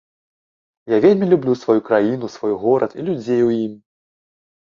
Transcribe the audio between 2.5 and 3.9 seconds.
горад і людзей у ім.